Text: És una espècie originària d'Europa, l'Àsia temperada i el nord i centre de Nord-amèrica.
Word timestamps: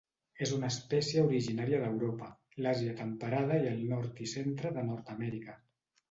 És 0.43 0.51
una 0.53 0.69
espècie 0.75 1.25
originària 1.25 1.81
d'Europa, 1.83 2.29
l'Àsia 2.65 2.95
temperada 3.01 3.59
i 3.65 3.67
el 3.73 3.83
nord 3.91 4.23
i 4.25 4.29
centre 4.31 4.71
de 4.79 4.85
Nord-amèrica. 4.89 5.55